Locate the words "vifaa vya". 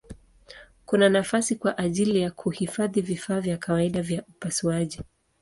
3.01-3.57